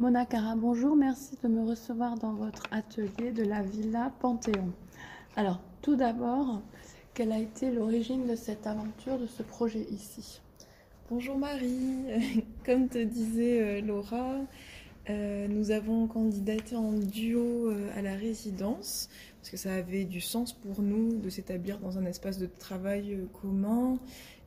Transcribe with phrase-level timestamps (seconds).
[0.00, 4.70] Mona Cara, bonjour, merci de me recevoir dans votre atelier de la Villa Panthéon.
[5.34, 6.62] Alors, tout d'abord,
[7.14, 10.40] quelle a été l'origine de cette aventure, de ce projet ici?
[11.10, 12.04] Bonjour Marie,
[12.64, 14.36] comme te disait euh, Laura,
[15.10, 19.08] euh, nous avons candidaté en duo euh, à la résidence
[19.40, 23.18] parce que ça avait du sens pour nous de s'établir dans un espace de travail
[23.42, 23.98] commun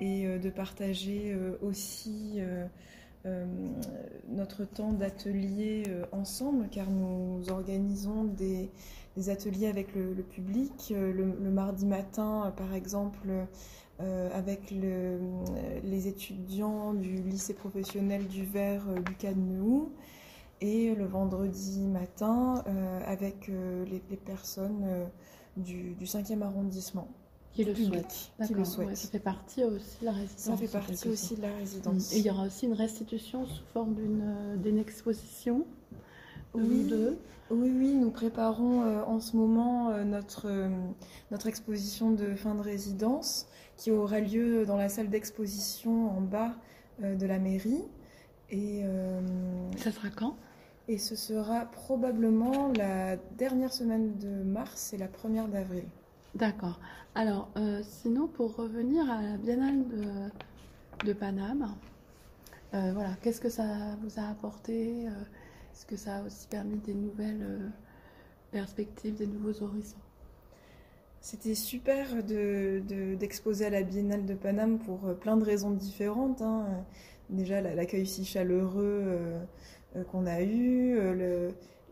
[0.00, 2.40] et de partager aussi
[4.28, 8.70] notre temps d'atelier ensemble car nous organisons des,
[9.28, 10.92] ateliers avec le, public.
[10.96, 13.28] Le, mardi matin, par exemple,
[13.98, 19.40] avec les étudiants du lycée professionnel du Vert Lucas de
[20.60, 25.06] et le vendredi matin euh, avec euh, les, personnes euh,
[25.56, 27.08] du, du, 5e arrondissement.
[27.56, 28.96] Qui le souhaitent.
[28.96, 30.38] ça fait partie aussi de la résidence.
[30.38, 32.12] Ça fait partie aussi de la résidence.
[32.12, 35.66] Et il y aura aussi une restitution sous forme d'une exposition
[36.54, 36.90] oui.
[37.48, 40.48] Oui, oui, nous préparons en ce moment notre,
[41.30, 46.54] notre exposition de fin de résidence qui aura lieu dans la salle d'exposition en bas
[47.00, 47.84] de la mairie.
[48.50, 48.82] Et
[49.76, 50.36] ça sera quand?
[50.88, 55.84] et ce sera probablement la dernière semaine de mars et la première d'avril.
[56.36, 56.78] D'accord.
[57.14, 59.84] Alors, euh, sinon, pour revenir à la Biennale
[61.02, 61.74] de, Paname,
[62.74, 63.64] euh, voilà, qu'est-ce que ça
[64.02, 65.10] vous a apporté euh,
[65.72, 67.72] Est-ce que ça a aussi permis des nouvelles
[68.50, 69.96] perspectives, des nouveaux horizons?
[71.22, 76.42] C'était super d'exposer de, à la Biennale de Paname pour plein de raisons différentes.
[76.42, 76.66] Hein.
[77.30, 79.40] Déjà, l'accueil si chaleureux
[80.12, 80.98] qu'on a eu,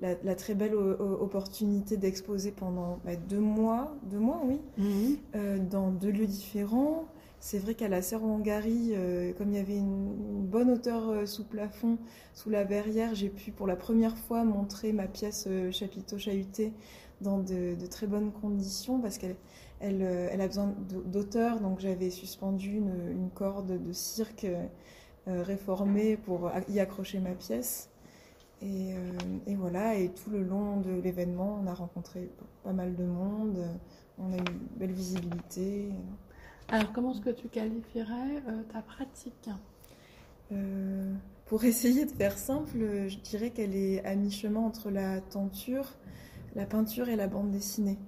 [0.01, 5.17] la, très belle opportunité d'exposer pendant bah, deux mois, deux mois, oui, mhm.
[5.37, 7.07] euh, dans deux lieux différents.
[7.41, 8.95] C'est vrai qu'à la serre Wangari,
[9.37, 11.99] comme il y avait une, bonne hauteur sous plafond,
[12.33, 16.73] sous la verrière, j'ai pu pour la première fois montrer ma pièce chapiteau chahuté
[17.21, 19.37] dans de, très bonnes conditions parce qu'elle
[19.81, 20.75] elle, a besoin
[21.05, 21.61] d'auteur.
[21.61, 24.47] Donc j'avais suspendu une, corde de cirque
[25.27, 27.91] réformée pour y accrocher ma pièce.
[28.65, 32.31] Euh, et, voilà, et tout le long de l'événement, on a rencontré
[32.63, 33.59] pas mal de monde,
[34.19, 35.91] on a eu une belle visibilité.
[36.69, 39.51] Alors, comment est-ce que tu qualifierais euh, ta pratique?
[40.53, 41.13] Euh,
[41.47, 45.93] Pour essayer de faire simple, je dirais qu'elle est à mi-chemin entre la tenture,
[46.55, 47.99] la peinture et la bande dessinée.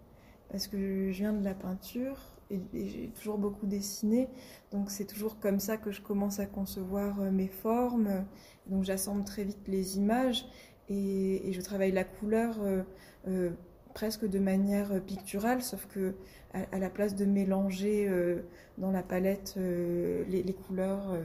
[0.51, 2.17] Parce que je viens de la peinture
[2.51, 4.29] et, j'ai toujours beaucoup dessiné,
[4.73, 8.25] donc c'est toujours comme ça que je commence à concevoir mes formes
[8.69, 10.47] donc j'assemble très vite les images
[10.89, 12.83] et, je travaille la couleur euh,
[13.29, 13.51] euh,
[13.95, 16.15] presque de manière picturale, sauf que
[16.53, 18.43] à, la place de mélanger euh,
[18.79, 21.17] dans la palette les, couleurs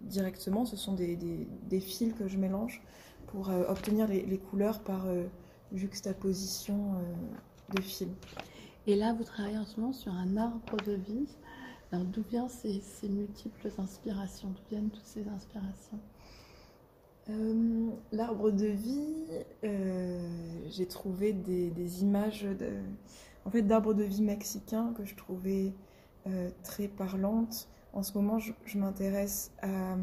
[0.00, 2.82] directement, ce sont des, fils que je mélange
[3.26, 5.06] pour obtenir les, couleurs par
[5.72, 6.94] juxtaposition
[7.74, 8.06] de fils.
[8.86, 11.26] Et là, vous travaillez en ce moment sur un arbre de vie.
[11.92, 14.48] D'où viennent ces, multiples inspirations?
[14.48, 16.00] D'où viennent toutes ces inspirations?
[17.30, 19.24] Euh, l'arbre de vie,
[19.64, 20.28] euh,
[20.68, 22.46] j'ai trouvé des, images
[23.46, 25.72] en fait, d'arbres de vie mexicains que je trouvais
[26.26, 27.68] euh, très parlantes.
[27.92, 29.96] En ce moment, je, m'intéresse à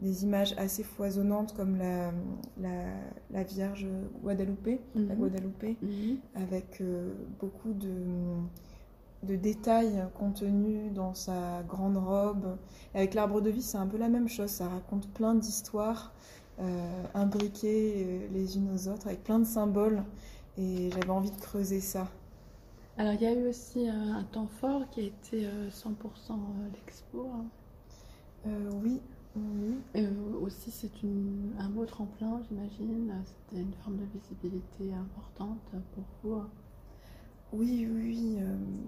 [0.00, 2.12] des images assez foisonnantes comme la,
[3.30, 3.86] la, Vierge
[4.22, 5.14] Guadalupe, la mhm.
[5.14, 6.18] Guadalupe mhm.
[6.34, 6.82] avec
[7.38, 7.92] beaucoup de,
[9.22, 12.56] de détails contenus dans sa grande robe.
[12.94, 14.50] avec l'arbre de vie, c'est un peu la même chose.
[14.50, 16.12] Ça raconte plein d'histoires
[16.60, 20.02] euh, imbriquées euh, les unes aux autres avec plein de symboles
[20.58, 22.08] et j'avais envie de creuser ça.
[22.98, 26.34] Alors il y a eu aussi un, temps fort qui a été 100% euh,
[26.74, 27.30] l'expo.
[27.34, 28.50] Hein.
[28.82, 29.00] oui,
[29.36, 30.06] oui.
[30.42, 30.90] aussi c'est
[31.58, 35.58] un beau tremplin j'imagine, c'était une forme de visibilité importante
[35.94, 36.42] pour vous.
[37.52, 38.38] Oui, oui,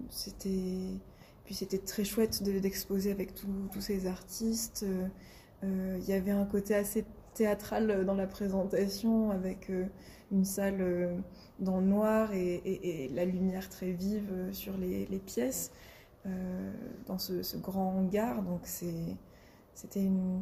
[0.09, 1.01] c'était...
[1.45, 4.87] Puis c'était très chouette d'exposer avec tous ces artistes.
[5.63, 7.05] Il y avait un côté assez
[7.35, 9.87] théâtrale dans la présentation avec euh,
[10.31, 11.17] une salle euh,
[11.61, 15.73] dans le noir et, la lumière très vive euh, sur les, pièces
[17.07, 18.43] dans ce, grand hangar.
[18.43, 18.61] Donc
[19.75, 20.41] c'était une,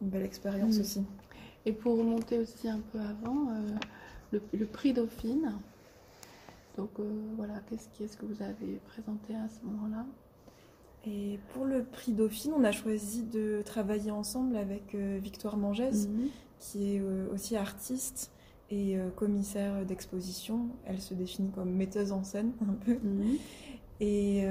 [0.00, 0.80] belle expérience mm.
[0.80, 1.04] aussi.
[1.64, 3.48] Et pour remonter aussi un peu avant,
[4.32, 5.52] le, prix Dauphine.
[6.76, 6.90] Donc
[7.36, 10.04] voilà, qu'est-ce que vous avez présenté à ce moment-là?
[11.04, 16.06] Et pour le prix Dauphine, on a choisi de travailler ensemble avec euh, Victoire Mangès,
[16.06, 16.28] mhm.
[16.60, 18.30] qui est euh, aussi artiste
[18.70, 20.68] et euh, commissaire d'exposition.
[20.86, 22.94] Elle se définit comme metteuse en scène un peu.
[22.94, 23.36] Mhm.
[24.00, 24.44] Et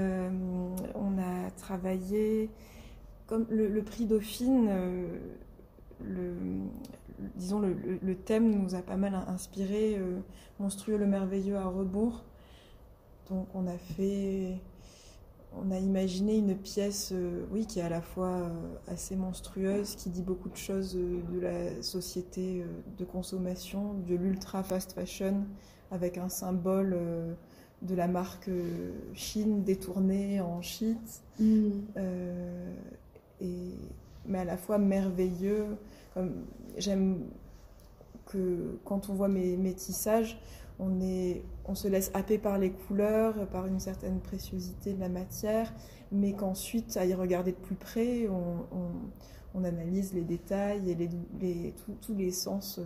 [0.96, 2.50] on a travaillé
[3.32, 4.70] comme le, prix Dauphine.
[6.04, 6.34] le,
[7.36, 9.98] disons le, le, thème nous a pas mal inspiré.
[10.60, 12.26] Monstrueux le merveilleux à rebours.
[13.30, 14.60] Donc on a fait
[15.54, 18.50] on a imaginé une pièce, euh, oui, qui est à la fois euh,
[18.88, 22.64] assez monstrueuse, qui dit beaucoup de choses euh, de la société
[22.98, 25.46] de consommation, de l'ultra fast fashion,
[25.92, 26.98] avec un symbole
[27.82, 28.50] de la marque
[29.14, 31.72] Chine détourné en shit, mm.
[33.42, 33.76] Et,
[34.26, 35.78] mais à la fois merveilleux.
[36.78, 37.26] J'aime
[38.26, 40.40] que quand on voit mes, mes tissages,
[40.80, 45.10] on, est, on se laisse happer par les couleurs, par une certaine préciosité de la
[45.10, 45.72] matière,
[46.12, 52.16] mais qu'ensuite, à y regarder de plus près, on, analyse les détails et les, tous
[52.16, 52.80] les sens.
[52.80, 52.84] Euh,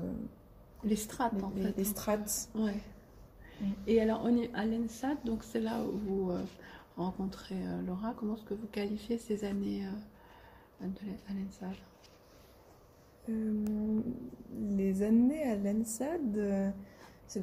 [0.83, 1.73] les strates, en fait.
[1.77, 2.49] Les strates.
[2.53, 2.75] Ouais.
[3.61, 3.65] Mm.
[3.87, 6.43] Et alors, on est à l'ENSAD, donc c'est là où vous euh,
[6.97, 8.13] rencontrez euh, Laura.
[8.17, 9.85] Comment est-ce que vous qualifiez ces années
[10.81, 11.75] à l'ENSAD
[14.77, 16.74] Les années à l'ENSAD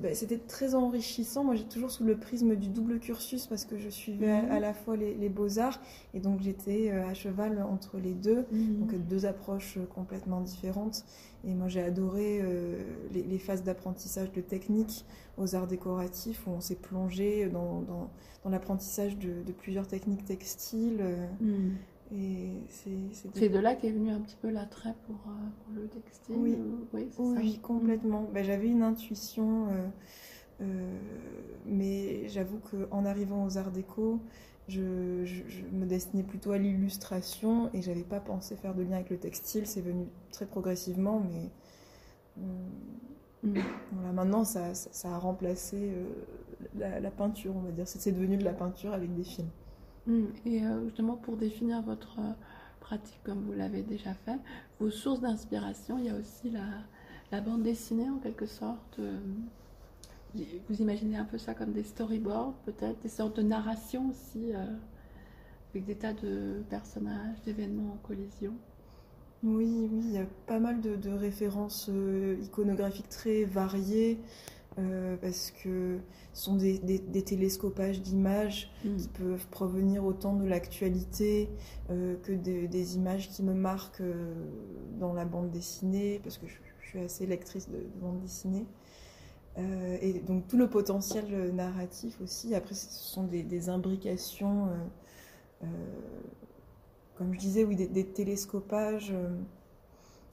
[0.01, 1.45] bah, c'était très enrichissant.
[1.45, 4.61] Moi, j'ai toujours sous le prisme du double cursus parce que je suivais à, mhm.
[4.61, 5.81] la fois les, beaux-arts
[6.15, 8.79] et donc j'étais euh, à cheval entre les deux, mhm.
[8.79, 11.05] donc deux approches euh, complètement différentes.
[11.45, 12.81] Et moi, j'ai adoré euh,
[13.13, 15.05] les, phases d'apprentissage de techniques
[15.37, 18.09] aux arts décoratifs où on s'est plongé dans, dans,
[18.51, 21.03] l'apprentissage de, plusieurs techniques textiles.
[22.69, 26.59] C'est de là qu'est venu un petit peu l'attrait pour, euh, pour, le textile Oui,
[27.19, 28.29] oui, complètement.
[28.33, 29.89] Ben, J'avais une intuition, euh,
[30.61, 30.99] euh,
[31.65, 34.21] mais j'avoue qu'en arrivant aux arts déco,
[34.69, 39.11] je, je, me destinais plutôt à l'illustration et j'avais pas pensé faire de lien avec
[39.11, 39.67] le textile.
[39.67, 41.51] C'est venu très progressivement, mais
[43.43, 43.61] mm.
[43.93, 45.93] voilà, maintenant ça, ça, a remplacé
[46.77, 47.89] la, la, peinture, on va dire.
[47.89, 49.49] C'est devenu de la peinture avec des films.
[50.07, 50.25] Mm.
[50.47, 52.33] Et euh, justement, pour définir votre euh,
[52.81, 54.39] pratique comme vous l'avez déjà fait,
[54.81, 58.99] vos sources d'inspiration, il y a aussi la, bande dessinée en quelque sorte.
[58.99, 59.19] Euh,
[60.35, 64.53] vous imaginez un peu ça comme des storyboards, peut-être, des sortes de narration aussi,
[65.71, 68.55] avec des tas de personnages, d'événements en collision.
[69.43, 71.91] Oui, oui, il y a pas mal de références
[72.43, 74.19] iconographiques très variées.
[74.79, 75.99] Euh, parce que
[76.33, 76.79] ce sont des,
[77.25, 78.97] télescopages d'images mm.
[78.97, 81.51] qui peuvent provenir autant de l'actualité
[81.91, 84.33] euh, que des images qui me marquent euh,
[84.99, 86.55] dans la bande dessinée, parce que je,
[86.89, 88.67] suis assez lectrice de, bande dessinée.
[89.57, 92.55] et donc tout le potentiel narratif aussi.
[92.55, 94.69] Après, ce sont des, imbrications,
[97.17, 99.15] comme je disais, oui, des, télescopages.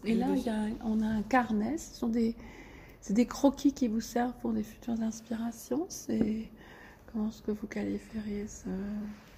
[0.04, 0.28] et là,
[0.84, 2.36] on a un carnet, ce sont des
[3.02, 5.86] c'est des croquis qui vous servent pour des futures inspirations.
[5.90, 6.50] C'est
[7.12, 8.68] comment est-ce que vous qualifieriez ce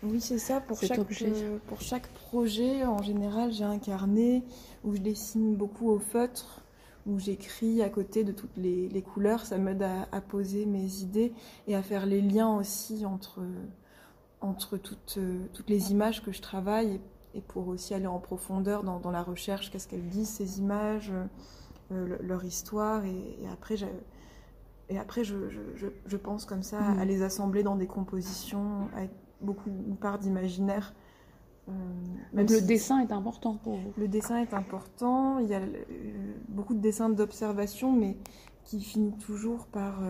[0.03, 0.59] Oui, c'est ça.
[0.61, 4.43] Pour chaque, euh, pour chaque projet, en général, j'ai un carnet
[4.83, 6.63] où je dessine beaucoup au feutre,
[7.05, 9.45] où j'écris à côté de toutes les, les couleurs.
[9.45, 11.31] Ça m'aide à, poser mes idées
[11.67, 13.41] et à faire les liens aussi entre,
[14.41, 15.19] entre toutes,
[15.53, 16.99] toutes les images que je travaille
[17.35, 19.69] et, pour aussi aller en profondeur dans, dans la recherche.
[19.69, 21.11] Qu'est-ce qu'elles disent ces images
[21.91, 23.75] euh, leur histoire et, après,
[24.89, 27.07] et après je, je, je, pense comme ça à mm.
[27.07, 29.09] les assembler dans des compositions avec
[29.41, 30.93] beaucoup une part d'imaginaire.
[31.67, 31.73] Euh,
[32.33, 33.93] le dessin est important pour vous.
[33.97, 35.39] Le dessin est important.
[35.39, 35.83] Il y a euh,
[36.49, 38.15] beaucoup de dessins d'observation, mais
[38.63, 40.01] qui finit toujours par,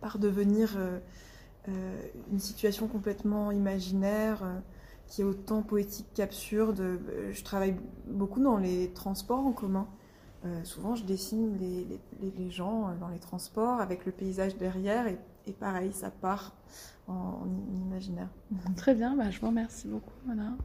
[0.00, 0.78] par devenir
[1.66, 4.42] une situation complètement imaginaire,
[5.06, 6.98] qui est autant poétique qu'absurde.
[7.30, 9.86] Je travaille beaucoup dans les transports en commun.
[10.44, 15.18] Euh, souvent, je dessine les, gens euh, dans les transports avec le paysage derrière et,
[15.52, 16.54] pareil, ça part
[17.08, 18.28] en, imaginaire.
[18.76, 20.12] Très bien, bah, je vous remercie beaucoup.
[20.26, 20.52] Voilà.